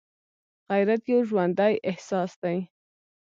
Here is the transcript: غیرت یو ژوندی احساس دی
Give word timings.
غیرت 0.69 1.01
یو 1.11 1.19
ژوندی 1.29 1.73
احساس 1.89 2.31
دی 2.41 2.57